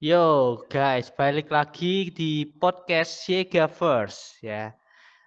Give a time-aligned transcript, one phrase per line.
[0.00, 4.72] Yo guys, balik lagi di podcast Siega First ya.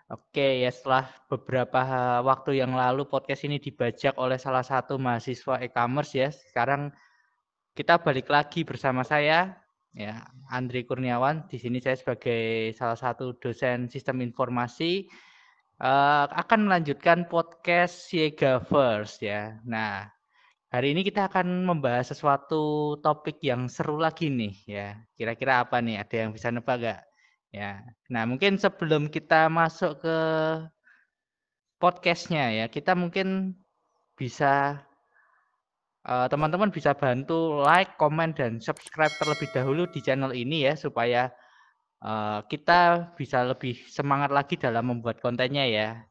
[0.09, 1.77] Oke ya setelah beberapa
[2.25, 6.33] waktu yang lalu podcast ini dibajak oleh salah satu mahasiswa e-commerce ya.
[6.33, 6.89] Sekarang
[7.77, 9.61] kita balik lagi bersama saya
[9.93, 11.45] ya Andri Kurniawan.
[11.45, 15.05] Di sini saya sebagai salah satu dosen sistem informasi
[15.85, 19.53] uh, akan melanjutkan podcast Siega First ya.
[19.69, 20.09] Nah,
[20.73, 24.97] Hari ini kita akan membahas sesuatu topik yang seru lagi nih ya.
[25.13, 26.01] Kira-kira apa nih?
[26.01, 27.01] Ada yang bisa nebak gak?
[27.53, 27.85] Ya.
[28.09, 30.17] Nah, mungkin sebelum kita masuk ke
[31.77, 33.53] podcastnya ya, kita mungkin
[34.17, 34.81] bisa
[36.09, 41.29] uh, teman-teman bisa bantu like, komen dan subscribe terlebih dahulu di channel ini ya supaya
[42.01, 46.01] uh, kita bisa lebih semangat lagi dalam membuat kontennya ya.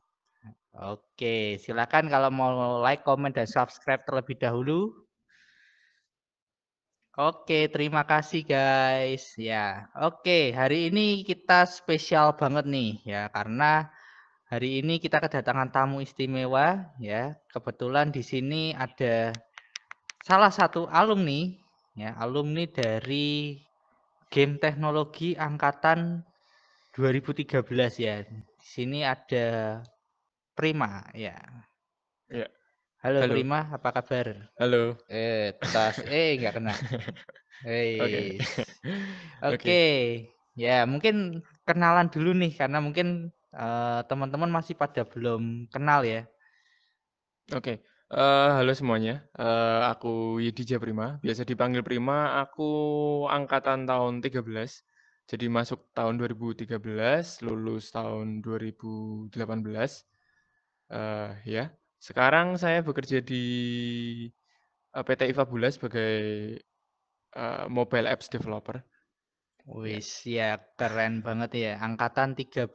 [0.73, 4.89] Oke, silakan kalau mau like, komen, dan subscribe terlebih dahulu.
[7.13, 9.37] Oke, terima kasih guys.
[9.37, 13.93] Ya, oke, hari ini kita spesial banget nih ya karena
[14.49, 17.37] hari ini kita kedatangan tamu istimewa ya.
[17.52, 19.29] Kebetulan di sini ada
[20.24, 21.52] salah satu alumni
[21.93, 23.61] ya, alumni dari
[24.33, 26.24] game teknologi angkatan
[26.96, 27.61] 2013
[28.01, 28.24] ya.
[28.24, 29.85] Di sini ada
[30.53, 31.37] Prima, ya.
[32.29, 32.49] Ya.
[33.01, 33.33] Halo, Halo.
[33.35, 34.53] Prima, apa kabar?
[34.61, 35.01] Halo.
[35.09, 36.75] Eh, tas, eh nggak kena.
[37.65, 37.97] Hei.
[38.05, 38.07] Oke.
[38.07, 38.29] Okay.
[39.49, 39.57] Oke.
[39.59, 39.97] Okay.
[40.53, 46.29] Ya, mungkin kenalan dulu nih karena mungkin uh, teman-teman masih pada belum kenal ya.
[47.51, 47.59] Oke.
[47.59, 47.77] Okay.
[48.13, 49.25] Uh, eh, halo semuanya.
[49.33, 52.45] Uh, aku Yedija Prima, biasa dipanggil Prima.
[52.45, 52.69] Aku
[53.33, 54.45] angkatan tahun 13.
[55.33, 56.77] Jadi masuk tahun 2013,
[57.41, 59.33] lulus tahun 2018
[60.93, 61.73] uh, ya.
[62.02, 63.45] Sekarang saya bekerja di
[64.93, 66.15] uh, eh, PT Ifabula sebagai
[67.34, 68.84] uh, mobile apps developer.
[69.65, 71.72] Wis ya keren banget ya.
[71.81, 72.69] Angkatan 13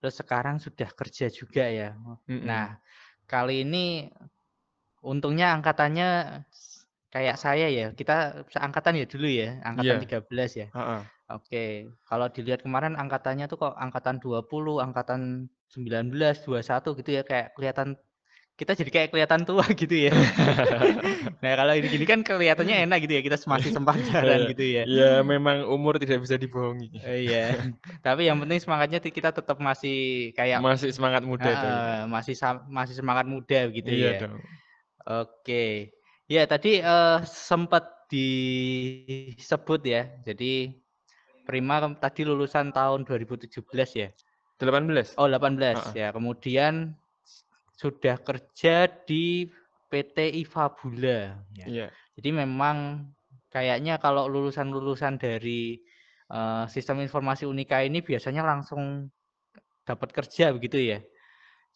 [0.00, 1.96] terus sekarang sudah kerja juga ya.
[1.96, 2.40] Mm -mm.
[2.44, 2.76] Nah,
[3.24, 4.08] kali ini
[5.04, 6.40] untungnya angkatannya
[7.12, 7.92] kayak saya ya.
[7.92, 10.24] Kita seangkatan ya dulu ya, angkatan yeah.
[10.24, 10.68] 13 ya.
[10.72, 11.02] Uh -uh.
[11.32, 14.44] Oke, kalau dilihat kemarin angkatannya tuh kok angkatan 20,
[14.84, 17.96] angkatan 19, 21 gitu ya kayak kelihatan
[18.54, 20.14] kita jadi kayak kelihatan tua gitu ya.
[21.42, 24.82] nah kalau ini gini kan kelihatannya enak gitu ya kita masih sempat jalan gitu ya.
[24.86, 26.94] Iya memang umur tidak bisa dibohongi.
[27.02, 27.74] Iya.
[27.98, 32.06] Tapi yang penting semangatnya kita tetap masih kayak masih semangat muda uh.
[32.06, 32.38] Masih
[32.70, 34.30] masih semangat muda gitu iya ya.
[34.30, 34.38] Dong.
[35.04, 35.90] Oke.
[36.30, 40.14] Ya tadi uh, sempat disebut ya.
[40.22, 40.84] Jadi
[41.44, 43.60] Prima tadi lulusan tahun 2017
[44.00, 44.08] ya?
[44.58, 45.18] 18.
[45.18, 45.92] Oh, 18 uh -uh.
[45.94, 46.08] ya.
[46.14, 46.94] Kemudian
[47.74, 49.50] sudah kerja di
[49.90, 51.66] PT Ifabula ya.
[51.66, 51.90] Yeah.
[52.14, 53.10] Jadi memang
[53.50, 55.78] kayaknya kalau lulusan-lulusan dari
[56.30, 59.10] uh, sistem informasi Unika ini biasanya langsung
[59.86, 60.98] dapat kerja begitu ya.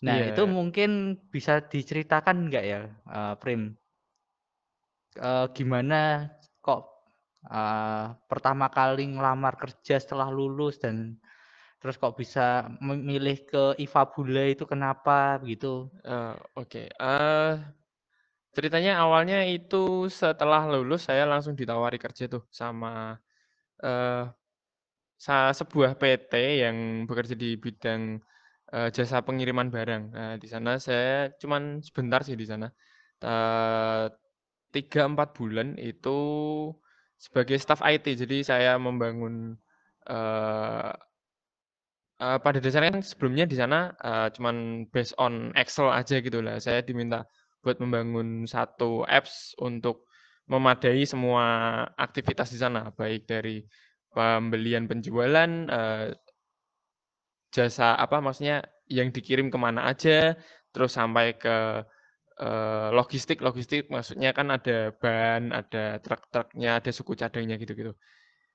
[0.02, 0.30] Nah, yeah.
[0.30, 3.74] itu mungkin bisa diceritakan enggak ya, uh, Prim?
[5.18, 6.30] Uh, gimana
[6.62, 6.86] kok
[7.50, 11.18] uh, pertama kali ngelamar kerja setelah lulus dan
[11.78, 15.86] terus kok bisa memilih ke Ifabula itu kenapa begitu?
[16.02, 16.86] Uh, Oke, okay.
[16.98, 17.62] uh,
[18.50, 23.14] ceritanya awalnya itu setelah lulus saya langsung ditawari kerja tuh sama
[23.86, 24.24] uh,
[25.54, 28.18] sebuah PT yang bekerja di bidang
[28.74, 30.02] uh, jasa pengiriman barang.
[30.14, 32.66] Nah, di sana saya cuman sebentar sih di sana.
[34.68, 36.18] Tiga empat bulan itu
[37.18, 39.58] sebagai staff IT, jadi saya membangun
[40.06, 40.92] uh,
[42.22, 46.58] uh, pada dasarnya kan sebelumnya di sana uh, cuman based on Excel aja gitu lah.
[46.58, 47.24] Saya diminta
[47.62, 50.06] buat membangun satu apps untuk
[50.48, 51.44] memadai semua
[51.98, 53.60] aktivitas di sana, baik dari
[54.14, 56.08] pembelian penjualan, uh,
[57.52, 60.36] jasa apa maksudnya yang dikirim ke mana aja,
[60.72, 61.84] terus sampai ke
[62.40, 67.93] uh, logistik logistik maksudnya kan ada ban, ada truk-truknya, ada suku cadangnya gitu-gitu.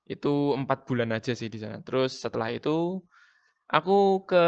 [0.04, 1.78] Itu empat bulan aja sih di sana.
[1.86, 3.00] Terus setelah itu
[3.74, 4.44] aku ke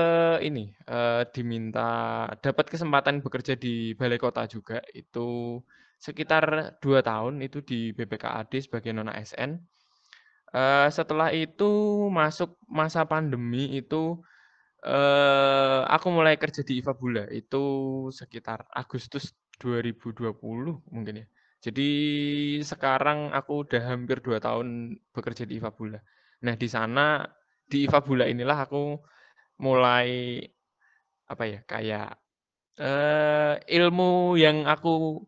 [0.46, 1.90] ini uh, diminta
[2.38, 4.78] dapat kesempatan bekerja di balai kota juga.
[4.94, 5.61] Itu
[5.99, 9.58] sekitar dua tahun itu di BPKAD sebagai nona SN.
[10.55, 11.67] Uh, eh, setelah itu
[12.08, 14.23] masuk masa pandemi itu
[14.87, 17.64] uh, aku mulai kerja di Ifabula itu
[18.14, 20.38] sekitar Agustus 2020
[20.94, 21.26] mungkin ya.
[21.67, 21.90] Jadi
[22.62, 25.99] sekarang aku udah hampir dua tahun bekerja di Ifabula.
[26.46, 27.26] Nah di sana
[27.67, 29.02] di Ifabula inilah aku
[29.58, 30.41] mulai
[31.26, 32.08] apa ya kayak
[32.79, 35.25] uh, ilmu yang aku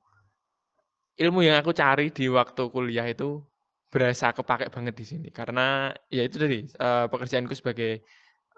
[1.18, 3.42] ilmu yang aku cari di waktu kuliah itu
[3.88, 8.04] berasa kepakai banget di sini karena ya itu tadi uh, pekerjaanku sebagai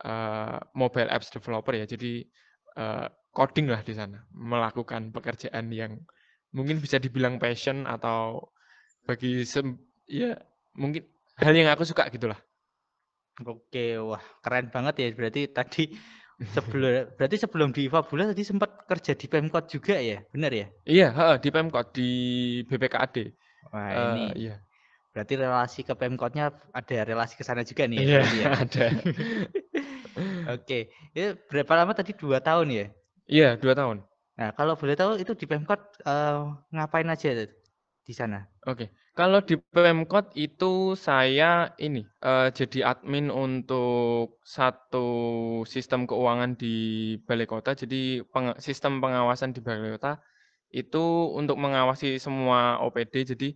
[0.05, 1.85] uh, mobile apps developer ya.
[1.85, 2.25] Jadi
[2.77, 6.01] uh, coding lah di sana, melakukan pekerjaan yang
[6.51, 8.51] mungkin bisa dibilang passion atau
[9.07, 9.79] bagi sem
[10.11, 10.35] ya
[10.75, 11.07] mungkin
[11.39, 12.39] hal yang aku suka gitulah.
[13.47, 15.09] Oke, wah keren banget ya.
[15.17, 15.83] Berarti tadi
[16.41, 20.67] sebelum berarti sebelum di Fabula tadi sempat kerja di Pemkot juga ya, benar ya?
[20.85, 22.11] Iya, di Pemkot di
[22.69, 23.17] BPKAD.
[23.71, 24.57] Wah uh, ini, iya.
[25.11, 28.05] Berarti relasi ke Pemkotnya ada relasi ke sana juga nih ya?
[28.05, 28.47] Iya, ya?
[28.65, 28.87] ada.
[30.59, 32.87] Oke, ya berapa lama tadi dua tahun ya?
[33.31, 34.03] Iya, dua tahun.
[34.41, 37.45] Nah, kalau boleh tahu itu di Pemkot uh, ngapain aja
[38.05, 38.43] di sana?
[38.67, 45.09] Oke, kalau di Pemkot itu saya ini uh, jadi admin untuk satu
[45.69, 46.75] sistem keuangan di
[47.29, 47.77] Balai Kota.
[47.77, 50.19] Jadi peng sistem pengawasan di Balai Kota
[50.71, 53.35] itu untuk mengawasi semua OPD.
[53.35, 53.49] Jadi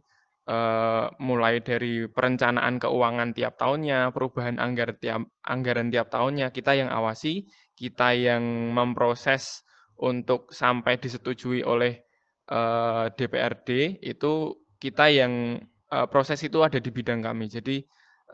[0.50, 6.90] uh, mulai dari perencanaan keuangan tiap tahunnya, perubahan anggar tiap anggaran tiap tahunnya kita yang
[6.90, 7.48] awasi,
[7.78, 8.42] kita yang
[8.74, 9.64] memproses
[9.96, 12.02] untuk sampai disetujui oleh
[12.50, 15.62] uh, DPRD itu kita yang
[15.92, 17.48] uh, proses itu ada di bidang kami.
[17.48, 17.84] Jadi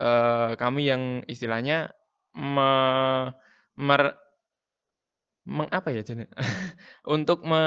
[0.01, 1.91] uh, kami yang istilahnya
[2.35, 2.71] me,
[3.77, 4.15] mer,
[5.47, 6.27] meng, apa ya jadi
[7.15, 7.63] untuk me,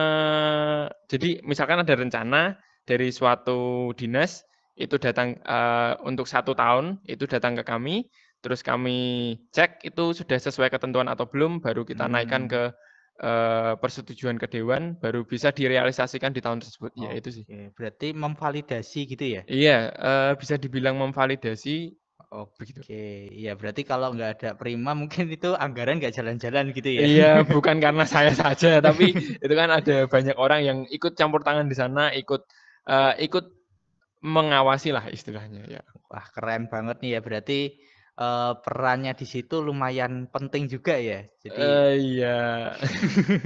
[1.08, 4.44] jadi misalkan ada rencana dari suatu dinas
[4.74, 8.10] itu datang uh, untuk satu tahun itu datang ke kami
[8.42, 12.12] terus kami cek itu sudah sesuai ketentuan atau belum baru kita hmm.
[12.12, 12.62] naikkan ke
[13.22, 16.90] uh, persetujuan ke dewan baru bisa direalisasikan di tahun tersebut.
[16.98, 17.44] Oh, ya itu sih.
[17.76, 19.42] Berarti memvalidasi gitu ya?
[19.46, 21.94] Iya, uh, bisa dibilang memvalidasi.
[22.34, 22.82] Oh, begitu.
[22.82, 27.02] Oke, iya berarti kalau nggak ada prima mungkin itu anggaran nggak jalan-jalan gitu ya?
[27.06, 31.70] Iya, bukan karena saya saja, tapi itu kan ada banyak orang yang ikut campur tangan
[31.70, 32.42] di sana, ikut
[32.90, 33.54] uh, ikut
[34.24, 35.82] mengawasi lah istilahnya ya.
[36.10, 37.60] Wah keren banget nih ya berarti
[38.18, 41.26] uh, perannya di situ lumayan penting juga ya.
[41.42, 42.38] Jadi uh, iya.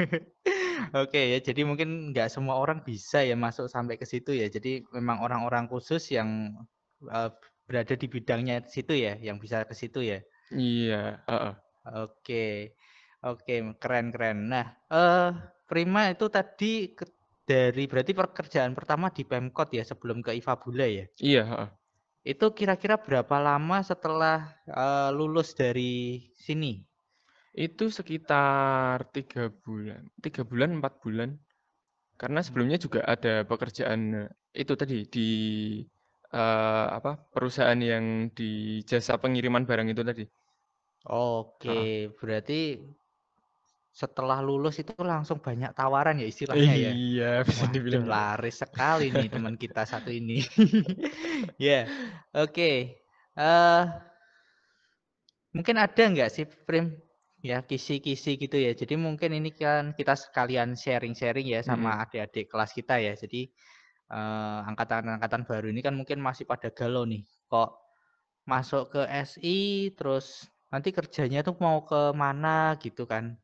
[1.05, 4.49] Oke ya, jadi mungkin nggak semua orang bisa ya masuk sampai ke situ ya.
[4.49, 6.55] Jadi memang orang-orang khusus yang
[7.11, 7.29] uh,
[7.69, 10.19] berada di bidangnya di situ ya, yang bisa ke situ ya.
[10.55, 11.20] Iya.
[11.29, 11.55] Uh -uh.
[12.09, 12.76] Oke,
[13.25, 14.49] oke, keren keren.
[14.49, 15.32] Nah, uh,
[15.69, 17.05] Prima itu tadi ke,
[17.44, 21.05] dari berarti pekerjaan pertama di Pemkot ya sebelum ke Ifabula ya.
[21.20, 21.43] Iya.
[21.44, 21.69] Uh -uh.
[22.26, 26.82] Itu kira-kira berapa lama setelah uh, lulus dari sini?
[27.55, 31.38] Itu sekitar tiga bulan, tiga bulan empat bulan.
[32.19, 35.31] Karena sebelumnya juga ada pekerjaan itu tadi di
[36.35, 40.25] uh, apa perusahaan yang di jasa pengiriman barang itu tadi.
[41.09, 42.82] Oke, berarti
[43.99, 46.91] setelah lulus itu langsung banyak tawaran ya istilahnya ya.
[46.95, 48.06] Iya, bisa Waduh, dibilang.
[48.06, 48.15] Gitu.
[48.15, 50.39] laris sekali nih teman kita satu ini.
[51.59, 51.83] ya, yeah.
[52.31, 52.55] oke.
[52.55, 53.03] Okay.
[53.35, 53.83] Uh, eh,
[55.50, 56.95] mungkin ada nggak sih Prim
[57.43, 58.71] ya kisi-kisi gitu ya.
[58.71, 63.19] Jadi mungkin ini kan kita sekalian sharing-sharing ya sama adik-adik kelas kita ya.
[63.19, 63.51] Jadi
[64.15, 67.27] uh, angkatan-angkatan baru ini kan mungkin masih pada galau nih.
[67.51, 67.71] Kok
[68.47, 73.35] masuk ke SI terus nanti kerjanya tuh mau ke mana gitu kan.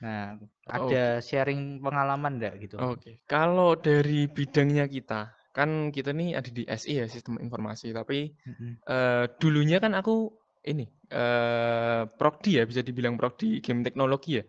[0.00, 2.80] Nah, ada sharing pengalaman enggak gitu?
[2.80, 8.32] Oke, kalau dari bidangnya kita, kan kita nih ada di SI ya, Sistem Informasi, tapi
[8.32, 8.70] mm-hmm.
[8.88, 10.32] uh, dulunya kan aku
[10.64, 14.44] ini uh, prodi ya, bisa dibilang prodi game teknologi ya.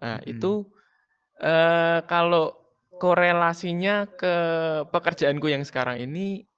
[0.00, 0.32] Nah, mm-hmm.
[0.32, 0.52] itu
[1.44, 2.56] uh, kalau
[2.96, 4.34] korelasinya ke
[4.88, 6.48] pekerjaanku yang sekarang ini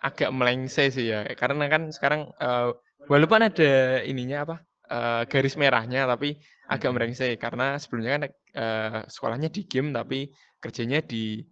[0.00, 2.72] agak melengseh sih ya, karena kan sekarang uh,
[3.12, 4.56] walaupun ada ininya apa
[4.88, 6.40] uh, garis merahnya, tapi
[6.70, 8.22] agak merengsek karena sebelumnya kan
[8.54, 10.30] uh, sekolahnya di game tapi
[10.62, 11.42] kerjanya di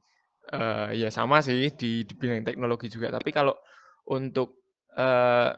[0.54, 3.10] uh, ya sama sih di, di bidang teknologi juga.
[3.10, 3.58] Tapi kalau
[4.06, 4.62] untuk
[4.94, 5.50] uh,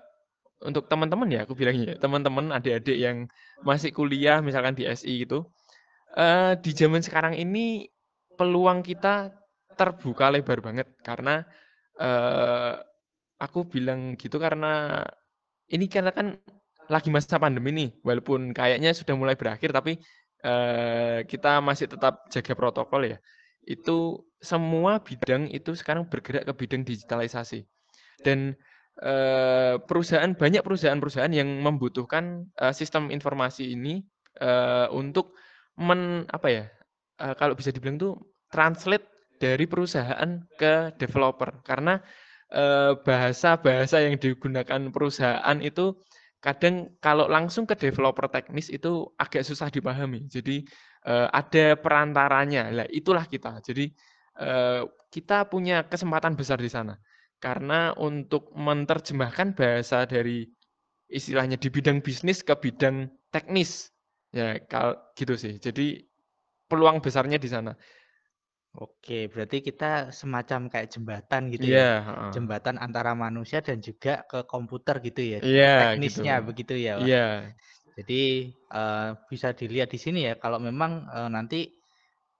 [0.60, 3.24] untuk teman-teman ya aku bilangnya teman-teman adik-adik yang
[3.64, 5.48] masih kuliah misalkan di SI gitu
[6.16, 7.88] uh, di zaman sekarang ini
[8.36, 9.32] peluang kita
[9.76, 11.40] terbuka lebar banget karena
[11.96, 12.76] uh,
[13.40, 15.00] aku bilang gitu karena
[15.72, 16.36] ini karena kan
[16.90, 20.02] lagi masa pandemi nih, walaupun kayaknya sudah mulai berakhir, tapi
[20.42, 23.18] uh, kita masih tetap jaga protokol ya.
[23.62, 27.62] Itu semua bidang itu sekarang bergerak ke bidang digitalisasi.
[28.26, 28.58] Dan
[29.00, 34.02] uh, perusahaan banyak perusahaan-perusahaan yang membutuhkan uh, sistem informasi ini
[34.42, 35.38] uh, untuk
[35.78, 36.64] men apa ya?
[37.22, 38.18] Uh, kalau bisa dibilang tuh
[38.50, 39.06] translate
[39.38, 42.02] dari perusahaan ke developer karena
[43.06, 45.94] bahasa-bahasa yang digunakan perusahaan itu
[46.40, 50.24] kadang kalau langsung ke developer teknis itu agak susah dipahami.
[50.24, 50.64] Jadi
[51.04, 52.72] uh, ada perantaranya.
[52.72, 53.60] Lah itulah kita.
[53.60, 53.92] Jadi
[54.40, 56.96] uh, kita punya kesempatan besar di sana.
[57.40, 60.48] Karena untuk menerjemahkan bahasa dari
[61.12, 63.92] istilahnya di bidang bisnis ke bidang teknis.
[64.32, 65.60] Ya, kal gitu sih.
[65.60, 66.08] Jadi
[66.70, 67.76] peluang besarnya di sana.
[68.78, 71.84] Oke, berarti kita semacam kayak jembatan gitu Iya, ya.
[72.06, 72.34] heeh.
[72.34, 75.38] Jembatan antara manusia dan juga ke komputer gitu ya.
[75.44, 75.66] Iya,
[76.02, 76.20] gitu.
[76.20, 77.10] Teknisnya begitu ya, Pak.
[77.10, 77.16] Iya.
[77.98, 78.22] Jadi
[78.74, 81.58] eh, bisa dilihat di sini ya kalau memang eh, nanti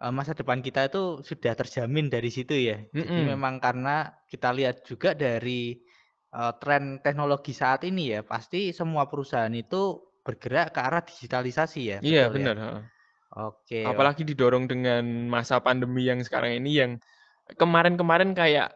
[0.03, 2.77] eh, masa depan kita itu sudah terjamin dari situ ya.
[2.99, 3.91] Jadi memang karena
[4.31, 5.79] kita lihat juga dari
[6.37, 9.77] eh, tren teknologi saat ini ya, pasti semua perusahaan itu
[10.27, 12.49] bergerak ke arah digitalisasi ya, Iya, betul ya.
[12.49, 12.83] benar, heeh.
[13.31, 16.93] Oke, Apalagi didorong dengan masa pandemi yang sekarang ini yang
[17.55, 18.75] kemarin-kemarin kayak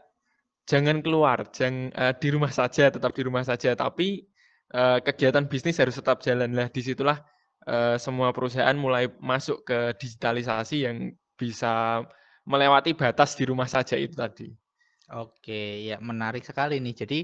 [0.70, 1.90] jangan keluar, jangan
[2.22, 4.24] di rumah saja, tetap di rumah saja, tapi
[4.72, 6.54] eh, kegiatan bisnis harus tetap jalan.
[6.54, 7.18] Lah di situlah
[7.66, 10.96] eh, semua perusahaan mulai masuk ke digitalisasi yang
[11.34, 12.06] bisa
[12.46, 14.48] melewati batas di rumah saja itu tadi.
[15.12, 16.94] Oke, ya menarik sekali nih.
[17.04, 17.18] Jadi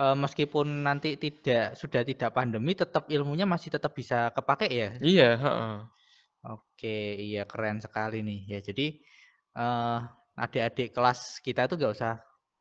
[0.00, 4.88] eh, meskipun nanti tidak sudah tidak pandemi, tetap ilmunya masih tetap bisa kepake ya.
[4.98, 6.01] Iya, heeh.
[6.42, 8.58] Oke, iya keren sekali nih ya.
[8.62, 8.98] Jadi
[9.58, 9.98] eh,
[10.34, 12.12] adik-adik kelas kita tuh gak usah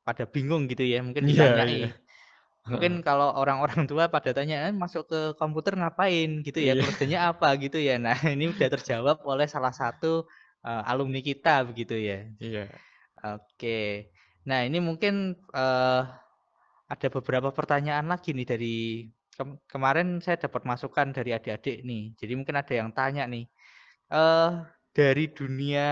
[0.06, 1.02] pada bingung gitu ya.
[1.02, 1.74] Mungkin Iya, ditanyai.
[1.82, 1.90] iya.
[2.70, 6.84] Mungkin kalau orang-orang tua pada tanya, eh, masuk ke komputer ngapain gitu ya, Iya.
[6.86, 7.98] kerjanya apa gitu ya.
[7.98, 10.30] Nah ini udah terjawab oleh salah satu
[10.62, 12.22] eh, alumni kita begitu ya.
[12.38, 12.70] Iya.
[13.22, 14.10] Oke.
[14.46, 16.02] Nah, ini mungkin eh,
[16.92, 18.76] ada beberapa pertanyaan lagi nih dari
[19.38, 22.14] kem- kemarin saya dapat masukan dari adik-adik nih.
[22.20, 23.46] Jadi mungkin ada yang tanya nih.
[24.12, 24.52] Eh
[24.98, 25.88] dari dunia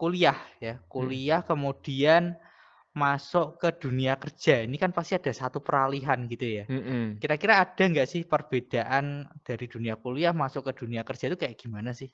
[0.00, 2.22] kuliah ya, kuliah kemudian
[3.02, 4.54] masuk ke dunia kerja.
[4.66, 6.64] Ini kan pasti ada satu peralihan gitu ya.
[7.20, 9.06] Kira-kira ada nggak sih perbedaan
[9.46, 12.10] dari dunia kuliah masuk ke dunia kerja itu kayak gimana sih?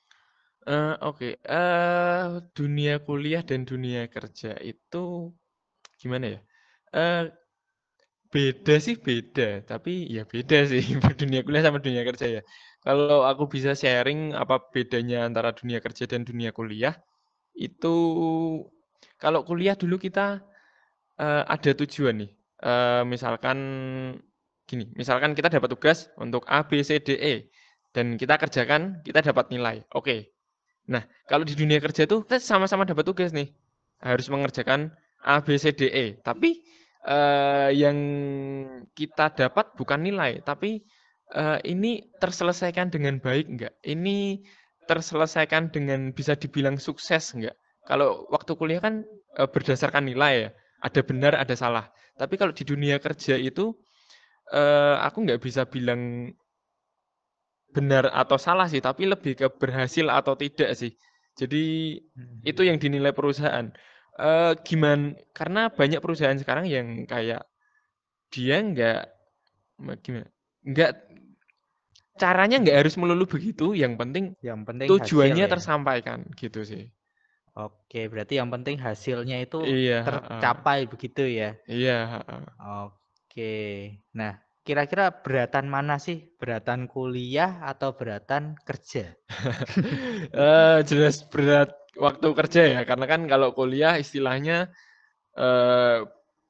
[0.72, 1.28] Eh, Oke,
[1.58, 2.24] eh
[2.56, 4.96] dunia kuliah dan dunia kerja itu
[6.00, 6.38] gimana ya?
[6.94, 7.22] Eh
[8.32, 10.82] beda sih beda, tapi ya beda sih
[11.20, 12.40] dunia kuliah sama dunia kerja ya.
[12.84, 16.94] Kalau aku bisa sharing apa bedanya antara dunia kerja dan dunia kuliah,
[17.58, 17.94] itu
[19.18, 20.42] kalau kuliah dulu kita
[21.20, 22.30] eh, ada tujuan nih.
[22.64, 23.58] Eh, misalkan
[24.68, 27.34] gini, misalkan kita dapat tugas untuk A, B, C, D, E,
[27.94, 29.82] dan kita kerjakan, kita dapat nilai.
[29.96, 30.34] Oke.
[30.88, 33.52] Nah, kalau di dunia kerja tuh kita sama-sama dapat tugas nih,
[34.02, 34.92] harus mengerjakan
[35.24, 36.06] A, B, C, D, E.
[36.22, 36.62] Tapi
[37.08, 37.98] eh, yang
[38.94, 40.84] kita dapat bukan nilai, tapi
[41.34, 43.74] eh, ini terselesaikan dengan baik enggak?
[43.84, 44.42] Ini
[44.88, 47.56] terselesaikan dengan bisa dibilang sukses enggak?
[47.88, 49.04] Kalau waktu kuliah kan
[49.38, 50.50] eh, berdasarkan nilai ya,
[50.84, 51.88] ada benar, ada salah.
[52.18, 53.74] Tapi kalau di dunia kerja itu
[54.54, 56.32] eh, aku nggak bisa bilang
[57.76, 60.92] benar atau salah sih, tapi lebih ke berhasil atau tidak sih.
[61.38, 61.62] Jadi
[62.42, 63.66] itu yang dinilai perusahaan.
[64.18, 65.14] Eh gimana?
[65.36, 67.46] Karena banyak perusahaan sekarang yang kayak
[68.34, 69.00] dia nggak
[69.84, 70.28] ma- gimana?
[70.64, 70.90] Nggak
[72.18, 73.74] caranya nggak harus melulu begitu.
[73.78, 75.52] Yang penting Yang penting tujuannya hasil ya.
[75.54, 76.90] tersampaikan gitu sih.
[77.58, 81.58] Oke, berarti yang penting hasilnya itu Iya, tercapai begitu ya.
[81.66, 82.36] Iya, ha-ha.
[82.86, 83.50] Oke.
[84.14, 86.30] Nah, kira-kira beratan mana sih?
[86.38, 89.14] Beratan kuliah atau beratan kerja?
[90.34, 94.70] Eh, jelas berat waktu kerja ya, karena kan kalau kuliah istilahnya
[95.38, 95.98] eh,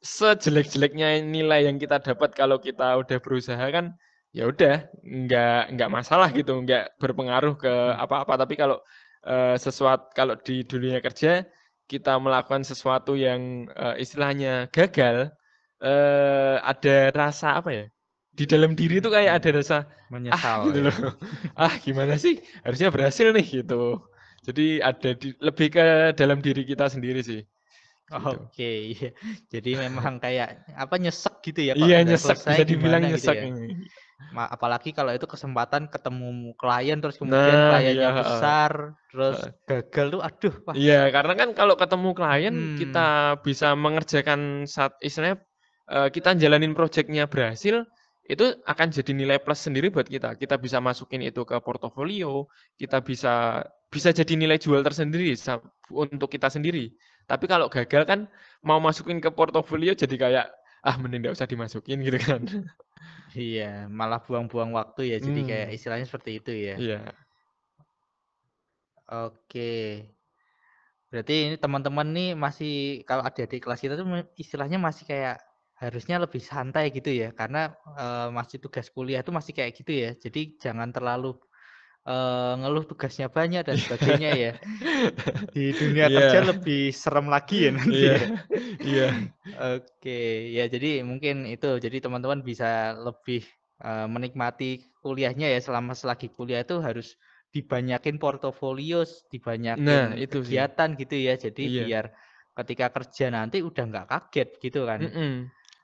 [0.02, 3.94] sejelek-jeleknya nilai yang kita dapat kalau kita udah berusaha kan
[4.36, 8.34] ya udah nggak nggak masalah gitu, nggak berpengaruh ke apa-apa.
[8.44, 8.76] Tapi kalau
[9.26, 11.46] eh, sesuatu kalau di dunia kerja
[11.90, 15.32] kita melakukan sesuatu yang eh, istilahnya gagal,
[15.82, 17.84] eh, ada rasa apa ya?
[18.38, 19.76] Di dalam diri tuh kayak ada rasa
[20.30, 20.60] ah Menyesal.
[20.64, 20.88] gitu ya.
[20.88, 20.96] loh
[21.62, 23.74] ah gimana sih harusnya berhasil nih gitu
[24.46, 25.84] jadi ada di, lebih ke
[26.20, 27.40] dalam diri kita sendiri sih
[28.08, 28.36] gitu.
[28.48, 29.10] Oke, iya.
[29.52, 33.44] Jadi memang kayak apa nyesek gitu ya iya nyesek selesai bisa dibilang gitu nyesek ya.
[33.46, 33.66] ini.
[34.34, 38.70] Apalagi kalau itu kesempatan ketemu klien terus kemudian nah kliennya iya besar
[39.08, 42.76] terus gagal tuh aduh wah iya karena kan kalau ketemu klien Hmm.
[42.76, 43.08] kita
[43.46, 45.38] bisa mengerjakan saat istilahnya
[45.88, 47.86] eh, kita jalanin proyeknya berhasil
[48.28, 52.44] itu akan jadi nilai plus sendiri buat kita kita bisa masukin itu ke portofolio
[52.76, 55.32] kita bisa bisa jadi nilai jual tersendiri
[55.88, 56.92] untuk kita sendiri
[57.30, 58.20] tapi kalau gagal kan
[58.68, 60.46] mau masukin ke portofolio jadi kayak
[60.88, 62.42] ah mending nggak usah dimasukin gitu kan
[63.42, 63.62] iya
[63.98, 65.76] malah buang-buang waktu ya jadi kayak Hmm.
[65.76, 66.74] istilahnya seperti itu ya.
[66.78, 67.18] iya
[69.08, 69.68] Oke.
[71.08, 72.72] Berarti ini teman-teman nih masih
[73.08, 74.06] kalau adik-adik kelas kita tuh
[74.36, 75.36] istilahnya masih kayak
[75.80, 80.10] harusnya lebih santai gitu ya karena eh, masih tugas kuliah tuh masih kayak gitu ya.
[80.24, 81.40] Jadi jangan terlalu
[82.06, 84.52] uh, ngeluh tugasnya banyak dan sebagainya ya.
[85.54, 86.16] Di dunia Iya.
[86.20, 88.12] kerja lebih serem lagi ya nanti Iya.
[88.14, 88.18] ya.
[88.90, 89.08] Iya.
[89.78, 90.20] Oke,
[90.54, 91.80] ya jadi mungkin itu.
[91.80, 93.42] Jadi teman-teman bisa lebih
[93.82, 97.16] uh, menikmati kuliahnya ya selama selagi kuliah itu harus
[97.48, 100.52] dibanyakin portofolio, Nah, dibanyakin itu sih.
[100.52, 101.34] kegiatan gitu ya.
[101.40, 101.82] Jadi Iya.
[101.88, 102.04] biar
[102.58, 105.00] ketika kerja nanti udah nggak kaget gitu kan.
[105.06, 105.34] Mm-mm.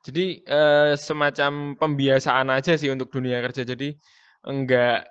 [0.04, 3.64] Jadi eh, semacam pembiasaan aja sih untuk dunia kerja.
[3.64, 3.96] Jadi
[4.44, 5.08] enggak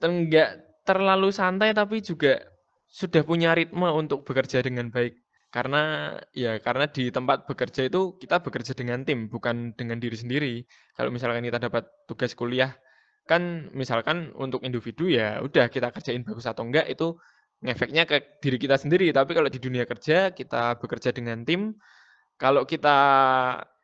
[0.00, 2.40] enggak terlalu santai tapi juga
[2.90, 5.14] sudah punya ritme untuk bekerja dengan baik.
[5.50, 10.54] Karena ya karena di tempat bekerja itu kita bekerja dengan tim, bukan dengan diri sendiri.
[10.94, 12.74] Kalau misalkan kita dapat tugas kuliah
[13.28, 17.14] kan misalkan untuk individu ya udah kita kerjain bagus atau enggak itu
[17.62, 19.10] ngefeknya ke diri kita sendiri.
[19.14, 21.76] Tapi kalau di dunia kerja kita bekerja dengan tim,
[22.40, 22.98] kalau kita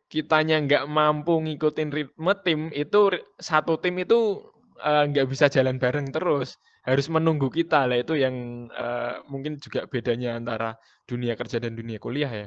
[0.06, 3.10] kitanya nggak mampu ngikutin ritme tim itu
[3.42, 4.38] satu tim itu
[4.88, 6.48] eh, nggak bisa jalan bareng terus
[6.86, 8.36] harus menunggu kita lah itu yang
[8.72, 10.76] eh, mungkin juga bedanya antara
[11.08, 12.46] dunia kerja dan dunia kuliah ya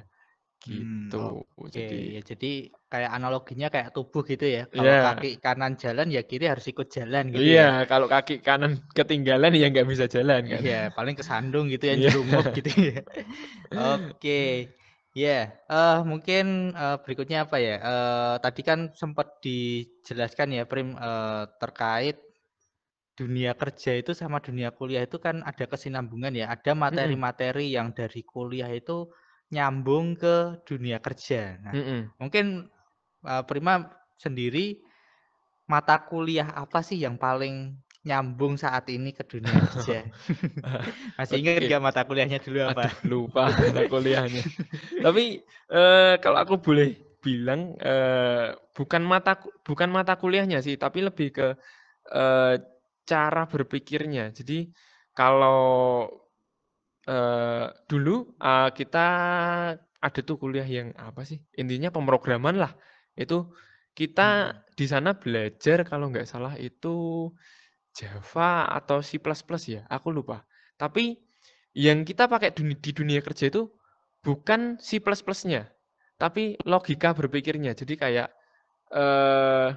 [0.67, 2.45] Hmm, gitu Oke, jadi ya jadi
[2.91, 4.61] kayak analoginya kayak tubuh gitu ya.
[4.77, 4.99] Kalau Iya.
[5.03, 7.63] kaki kanan jalan ya kiri harus ikut jalan gitu ya.
[7.63, 11.95] iya kalau kaki kanan ketinggalan ya nggak bisa jalan kan Iya, paling kesandung gitu ya,
[11.95, 12.09] Iya.
[12.09, 12.93] jerumup gitu ya.
[13.77, 14.29] Oke.
[15.21, 15.39] Ya,
[15.73, 16.43] eh mungkin
[16.83, 17.73] eh, berikutnya apa ya?
[17.91, 22.15] Eh tadi kan sempat dijelaskan ya, Prim, eh, terkait
[23.19, 26.45] dunia kerja itu sama dunia kuliah itu kan ada kesinambungan ya.
[26.55, 28.97] Ada materi-materi yang dari kuliah itu
[29.53, 30.35] nyambung ke
[30.67, 31.41] dunia kerja.
[31.65, 32.11] Nah, Mm-mm.
[32.21, 32.45] mungkin
[33.31, 33.73] eh, Prima
[34.23, 34.79] sendiri
[35.73, 37.55] mata kuliah apa sih yang paling
[38.07, 40.07] nyambung saat ini ke dunia kerja?
[41.17, 41.67] Masih ingat Oke.
[41.67, 42.85] nggak mata kuliahnya dulu apa?
[42.87, 44.43] Aduh, lupa mata kuliahnya.
[45.03, 46.87] Tapi eh, kalau aku boleh
[47.19, 49.35] bilang eh, bukan mata
[49.67, 51.47] bukan mata kuliahnya sih, tapi lebih ke
[52.13, 52.55] eh,
[53.09, 54.31] cara berpikirnya.
[54.31, 54.71] Jadi
[55.17, 56.07] kalau
[57.07, 59.05] eh, dulu eh, kita
[59.99, 61.39] ada tuh kuliah yang apa sih?
[61.59, 62.71] Intinya pemrograman lah.
[63.15, 63.51] Itu
[63.97, 66.87] kita di sana belajar kalau nggak salah itu
[67.99, 69.19] Java atau C++
[69.67, 70.47] ya, aku lupa.
[70.79, 71.19] Tapi
[71.75, 73.67] yang kita pakai di dunia kerja itu
[74.23, 75.67] bukan C++-nya,
[76.15, 77.75] tapi logika berpikirnya.
[77.75, 78.29] Jadi kayak
[78.95, 79.69] eh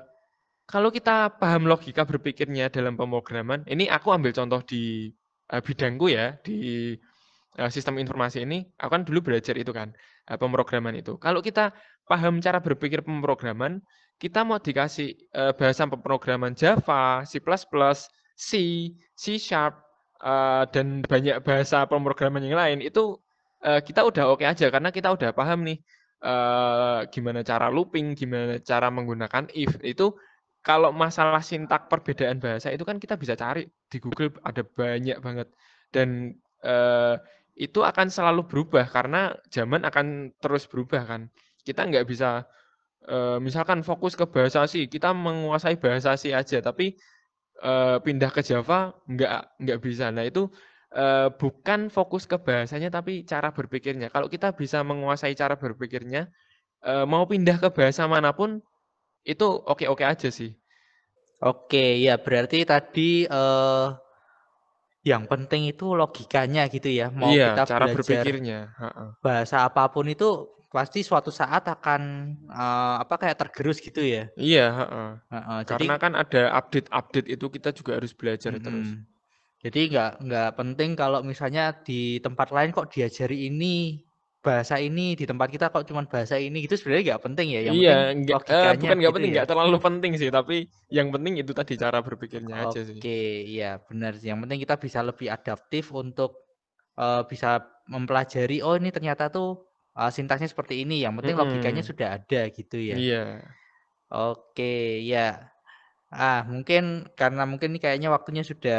[0.72, 5.12] kalau kita paham logika berpikirnya dalam pemrograman, ini aku ambil contoh di
[5.52, 6.58] eh, bidangku ya, di
[7.60, 9.92] eh, sistem informasi ini, aku kan dulu belajar itu kan,
[10.30, 11.18] eh, pemrograman itu.
[11.20, 11.76] Kalau kita
[12.08, 13.82] paham cara berpikir pemrograman,
[14.22, 17.42] kita mau dikasih eh, bahasa pemrograman Java, C++,
[18.38, 18.48] C,
[19.18, 19.74] C Sharp,
[20.22, 23.18] eh, dan banyak bahasa pemrograman yang lain, itu
[23.66, 25.78] eh, kita udah oke aja karena kita udah paham nih
[26.22, 29.74] eh, gimana cara looping, gimana cara menggunakan if.
[29.82, 30.14] Itu
[30.62, 35.50] kalau masalah sintak perbedaan bahasa itu kan kita bisa cari di Google ada banyak banget
[35.90, 37.16] dan eh,
[37.58, 41.22] itu akan selalu berubah karena zaman akan terus berubah kan.
[41.66, 42.46] Kita nggak bisa
[43.08, 46.96] eh, misalkan fokus ke bahasa C, kita menguasai bahasa C aja, tapi
[47.62, 50.10] eh, pindah ke Java nggak nggak bisa.
[50.14, 50.48] Nah itu
[50.94, 54.08] eh, bukan fokus ke bahasanya, tapi cara berpikirnya.
[54.14, 56.28] Kalau kita bisa menguasai cara berpikirnya,
[56.86, 58.60] eh, mau pindah ke bahasa mana pun
[59.26, 60.52] itu oke-oke aja sih.
[61.42, 63.86] Oke, ya berarti tadi eh
[65.02, 67.10] yang penting itu logikanya gitu ya.
[67.10, 68.58] Mau Iya, kita cara belajar berpikirnya.
[69.24, 70.28] bahasa apa pun itu
[70.74, 72.02] pasti suatu saat akan
[72.50, 74.24] eh, apa kayak tergerus gitu ya.
[74.46, 75.08] Iya, heeh.
[75.32, 78.88] Heeh, jadi Karena kan ada update-update itu kita juga harus belajar terus.
[79.62, 84.02] Jadi nggak nggak penting kalau misalnya di tempat lain kok diajari ini
[84.44, 87.60] bahasa ini di tempat kita kok cuman bahasa ini gitu sebenarnya nggak penting ya.
[87.68, 89.38] Yang Iya, penting enggak, eh, logikanya bukan nggak gitu penting, ya.
[89.38, 90.54] nggak terlalu penting sih, tapi
[90.96, 93.00] yang penting itu tadi cara berpikirnya aja sih.
[93.00, 93.16] Oke,
[93.48, 94.12] iya benar.
[94.20, 96.30] Yang penting kita bisa lebih adaptif untuk
[96.98, 98.60] eh, bisa mempelajari.
[98.66, 99.48] Oh ini ternyata tuh
[100.00, 100.94] eh, sintaksnya seperti ini.
[101.04, 101.88] Yang penting logikanya Mm-mm.
[101.90, 102.98] sudah ada gitu ya.
[102.98, 103.16] Iya.
[104.12, 104.62] Oke,
[105.10, 105.18] ya.
[106.22, 106.82] Ah mungkin
[107.20, 108.78] karena mungkin ini kayaknya waktunya sudah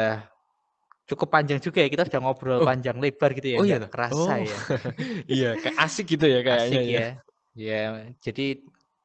[1.08, 1.88] cukup panjang juga ya.
[1.92, 2.66] Kita sudah ngobrol Oh.
[2.68, 3.60] panjang lebar gitu ya.
[3.60, 4.44] Oh iya kerasa Oh.
[4.48, 4.58] ya.
[5.32, 6.98] Iya, kayak asik gitu ya kayaknya Asik ya.
[6.98, 7.06] ya.
[7.54, 8.58] Ya, jadi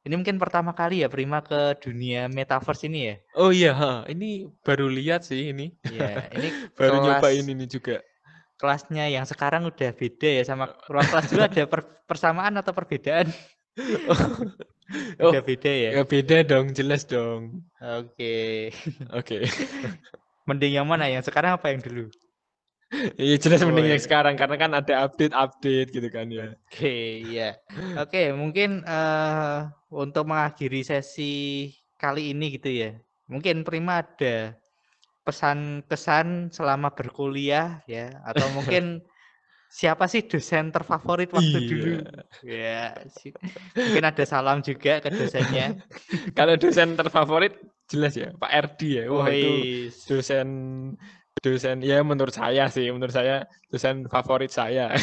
[0.05, 3.15] ini mungkin pertama kali ya Prima ke dunia metaverse ini ya.
[3.41, 4.25] Oh iya, ha, ini
[4.65, 5.63] baru lihat sih ini.
[5.89, 6.47] Ya, ini
[6.79, 8.01] Baru kelas nyobain ini juga.
[8.59, 13.27] Kelasnya yang sekarang udah beda ya sama ruang kelas dulu ada per- persamaan atau perbedaan?
[15.21, 15.89] Oh, Udah beda ya.
[15.93, 17.61] ya beda dong, jelas dong.
[17.77, 18.73] Oke.
[19.13, 19.45] Oke.
[20.49, 21.05] Mending yang mana?
[21.05, 22.09] Yang sekarang apa yang dulu?
[23.21, 23.93] Iya jelas Oh, mending iya.
[23.93, 26.57] yang sekarang karena kan ada update-update gitu kan ya.
[26.65, 27.53] Oke, ya.
[28.01, 31.69] Oke, mungkin eh untuk mengakhiri sesi
[32.01, 32.97] kali ini gitu ya.
[33.29, 34.57] Mungkin Prima ada
[35.29, 39.05] pesan kesan selama berkuliah ya atau mungkin
[39.69, 41.69] siapa sih dosen terfavorit waktu Iya.
[41.69, 41.93] dulu?
[42.41, 42.81] Ya,
[43.77, 45.77] mungkin ada salam juga ke dosennya.
[46.37, 47.53] Kalau dosen terfavorit
[47.85, 49.03] jelas ya Pak Erdi ya.
[49.13, 50.09] Wah itu Wis.
[50.09, 50.49] dosen
[51.45, 54.89] dosen ya menurut saya sih menurut saya dosen favorit saya.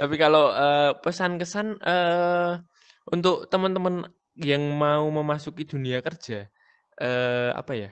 [0.00, 2.52] Tapi kalau eh, pesan kesan eh,
[3.10, 4.06] untuk teman-teman
[4.38, 6.48] yang mau memasuki dunia kerja
[7.00, 7.90] eh, apa ya?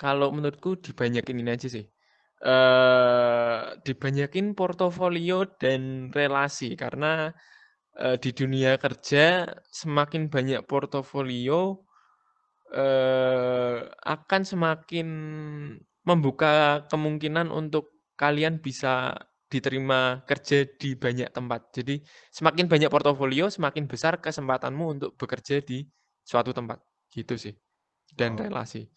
[0.00, 1.86] Kalau menurutku dibanyakin ini aja sih.
[2.44, 7.32] eh dibanyakin portofolio dan relasi karena
[7.96, 11.86] eh, di dunia kerja semakin banyak portofolio
[12.74, 15.08] eh, akan semakin
[16.08, 19.14] membuka kemungkinan untuk kalian bisa
[19.52, 21.72] diterima kerja di banyak tempat.
[21.76, 22.02] Jadi
[22.34, 25.86] semakin banyak portofolio, semakin besar kesempatanmu untuk bekerja di
[26.26, 26.80] suatu tempat.
[27.12, 27.54] Gitu sih.
[28.14, 28.44] Dan Oh.
[28.48, 28.88] relasi.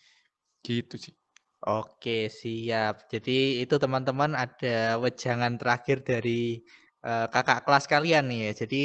[0.67, 1.15] Gitu sih.
[1.63, 3.07] Oke, siap.
[3.07, 6.59] Jadi itu teman-teman ada wejangan terakhir dari
[7.07, 8.51] eh, kakak kelas kalian nih ya.
[8.67, 8.83] Jadi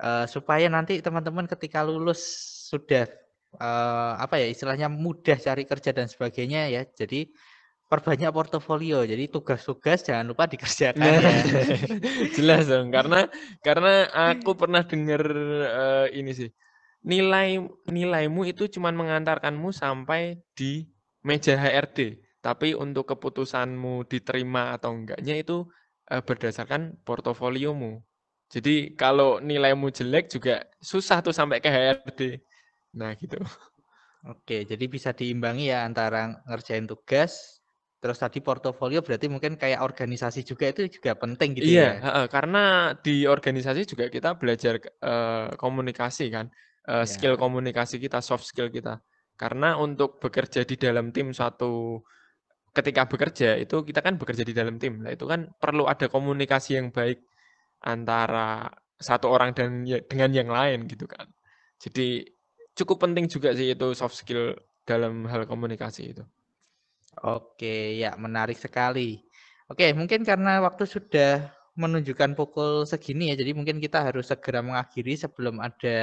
[0.00, 2.20] eh, supaya nanti teman-teman ketika lulus
[2.72, 3.04] sudah
[3.60, 6.82] eh, apa ya istilahnya mudah cari kerja dan sebagainya ya.
[6.88, 7.28] Jadi
[7.86, 9.04] perbanyak portofolio.
[9.06, 11.32] Jadi tugas-tugas jangan lupa dikerjakan Nah, ya.
[12.36, 13.28] jelas dong karena
[13.62, 15.22] karena aku pernah dengar
[15.68, 16.50] eh, ini sih.
[17.04, 20.93] Nilai nilaimu itu cuman mengantarkanmu sampai di
[21.28, 21.98] meja HRD,
[22.44, 25.64] tapi untuk keputusanmu diterima atau enggaknya itu
[26.12, 28.00] eh, berdasarkan portofoliomu.
[28.52, 32.20] Jadi kalau nilaimu jelek juga susah tuh sampai ke HRD.
[33.00, 33.40] Nah, gitu.
[34.32, 37.32] Oke, jadi bisa diimbangi ya antara ngerjain tugas
[38.00, 41.92] terus tadi portofolio berarti mungkin kayak organisasi juga itu juga penting gitu Iya, ya.
[42.04, 42.58] heeh, karena
[43.04, 46.48] di organisasi juga kita belajar eh, komunikasi kan,
[46.84, 47.40] Eh, skill Ya.
[47.40, 49.00] komunikasi kita, soft skill kita.
[49.42, 52.02] Karena untuk bekerja di dalam tim suatu
[52.76, 54.94] ketika bekerja itu kita kan bekerja di dalam tim.
[55.04, 57.18] Nah, itu kan perlu ada komunikasi yang baik
[57.92, 58.70] antara
[59.08, 61.26] satu orang dan ya- dengan yang lain gitu kan.
[61.84, 62.24] Jadi
[62.78, 64.54] cukup penting juga sih itu soft skill
[64.88, 66.24] dalam hal komunikasi itu.
[67.24, 69.22] Oke, ya menarik sekali.
[69.70, 71.30] Oke, mungkin karena waktu sudah
[71.78, 75.98] menunjukkan pukul segini ya, jadi mungkin kita harus segera mengakhiri sebelum ada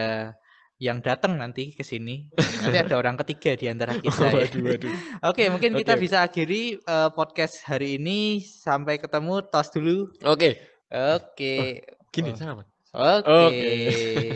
[0.82, 2.26] yang datang nanti ke sini.
[2.66, 4.50] Nanti ada orang ketiga di antara kita ya.
[4.50, 4.94] Waduh, waduh.
[5.30, 6.06] Oke, mungkin kita Oke, oke.
[6.10, 8.42] bisa akhiri eh, podcast hari ini.
[8.42, 10.10] Sampai ketemu, tos dulu.
[10.26, 10.58] Oke,
[10.90, 11.86] Oke.
[12.10, 12.64] gini Oh, sama.
[12.92, 13.64] Oke, Oke.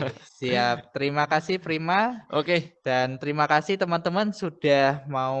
[0.38, 0.94] siap.
[0.94, 2.24] Terima kasih Prima.
[2.30, 5.36] Oke, Dan terima kasih teman-teman sudah mau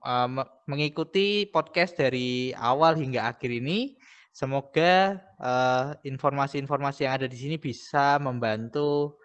[0.00, 3.98] uh, me- mengikuti podcast dari awal hingga akhir ini.
[4.30, 9.18] Semoga uh, informasi-informasi yang ada di sini bisa membantu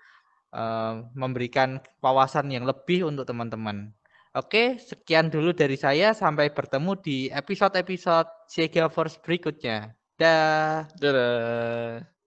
[0.55, 3.91] uh, memberikan wawasan yang lebih untuk teman-teman.
[4.31, 6.15] Oke, sekian dulu dari saya.
[6.15, 9.91] Sampai bertemu di episode-episode Sega Force berikutnya.
[10.15, 10.87] Dah.
[10.95, 12.20] dadah.